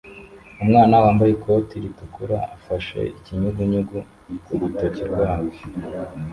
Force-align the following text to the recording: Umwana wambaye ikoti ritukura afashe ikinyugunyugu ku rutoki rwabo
Umwana 0.63 0.93
wambaye 1.03 1.31
ikoti 1.33 1.75
ritukura 1.83 2.37
afashe 2.55 2.99
ikinyugunyugu 3.17 3.97
ku 4.43 4.51
rutoki 4.59 5.03
rwabo 5.11 5.51